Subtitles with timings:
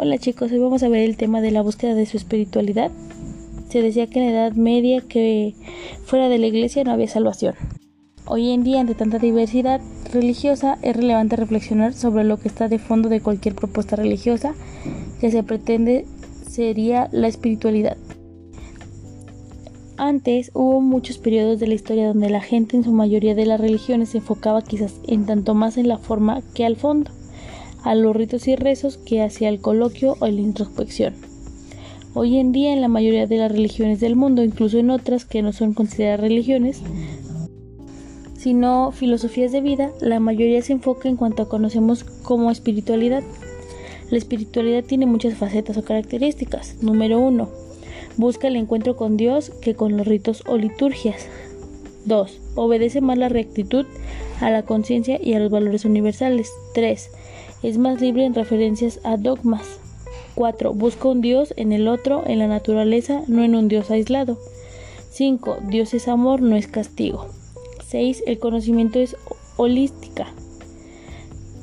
[0.00, 2.92] Hola chicos, hoy vamos a ver el tema de la búsqueda de su espiritualidad.
[3.68, 5.56] Se decía que en la Edad Media que
[6.04, 7.56] fuera de la iglesia no había salvación.
[8.24, 9.80] Hoy en día, ante tanta diversidad
[10.12, 14.54] religiosa, es relevante reflexionar sobre lo que está de fondo de cualquier propuesta religiosa
[15.20, 16.06] que se pretende
[16.48, 17.96] sería la espiritualidad.
[19.96, 23.60] Antes hubo muchos periodos de la historia donde la gente en su mayoría de las
[23.60, 27.10] religiones se enfocaba quizás en tanto más en la forma que al fondo
[27.88, 31.14] a los ritos y rezos que hacia el coloquio o la introspección.
[32.12, 35.40] Hoy en día en la mayoría de las religiones del mundo, incluso en otras que
[35.40, 36.82] no son consideradas religiones,
[38.36, 43.22] sino filosofías de vida, la mayoría se enfoca en cuanto conocemos como espiritualidad.
[44.10, 46.82] La espiritualidad tiene muchas facetas o características.
[46.82, 47.48] Número 1.
[48.18, 51.26] Busca el encuentro con Dios que con los ritos o liturgias.
[52.04, 52.40] 2.
[52.54, 53.86] Obedece más la rectitud
[54.42, 56.50] a la conciencia y a los valores universales.
[56.74, 57.10] 3
[57.62, 59.80] es más libre en referencias a dogmas.
[60.34, 60.72] 4.
[60.72, 64.38] Busca un Dios en el otro, en la naturaleza, no en un Dios aislado.
[65.10, 65.58] 5.
[65.68, 67.26] Dios es amor, no es castigo.
[67.86, 68.22] 6.
[68.26, 69.16] El conocimiento es
[69.56, 70.28] holística.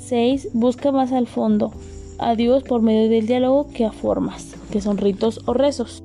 [0.00, 0.50] 6.
[0.52, 1.72] Busca más al fondo,
[2.18, 6.02] a Dios por medio del diálogo que a formas, que son ritos o rezos.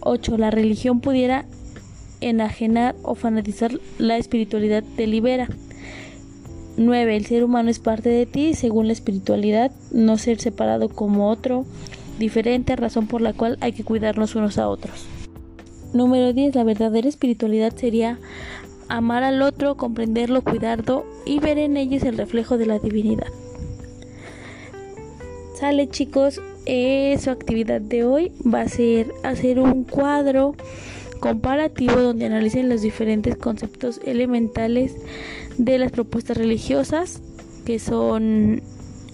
[0.00, 0.38] 8.
[0.38, 1.44] La religión pudiera
[2.20, 5.48] enajenar o fanatizar la espiritualidad delibera.
[6.76, 7.16] 9.
[7.16, 11.64] El ser humano es parte de ti según la espiritualidad, no ser separado como otro,
[12.18, 15.06] diferente, razón por la cual hay que cuidarnos unos a otros.
[15.92, 16.54] Número 10.
[16.54, 18.18] La verdadera espiritualidad sería
[18.88, 23.28] amar al otro, comprenderlo, cuidarlo y ver en ellos el reflejo de la divinidad.
[25.58, 30.54] Sale chicos, eh, su actividad de hoy va a ser hacer un cuadro
[31.20, 34.94] comparativo donde analicen los diferentes conceptos elementales
[35.58, 37.20] de las propuestas religiosas,
[37.64, 38.62] que son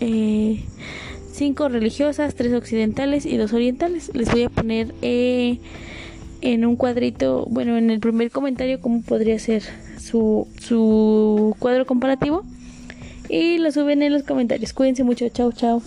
[0.00, 0.64] eh,
[1.32, 4.10] cinco religiosas, tres occidentales y dos orientales.
[4.14, 5.58] Les voy a poner eh,
[6.40, 9.62] en un cuadrito, bueno, en el primer comentario cómo podría ser
[9.98, 12.44] su, su cuadro comparativo
[13.28, 14.72] y lo suben en los comentarios.
[14.72, 15.82] Cuídense mucho, chao, chao.